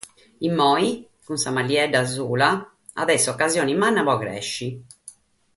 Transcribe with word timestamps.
Immoe, 0.47 0.87
cun 1.27 1.41
sa 1.43 1.53
màllia 1.57 1.83
biaita, 1.93 2.49
at 3.01 3.13
a 3.13 3.17
èssere 3.19 3.35
ocasione 3.37 3.79
manna 3.81 4.07
pro 4.07 4.19
crèschere. 4.21 4.75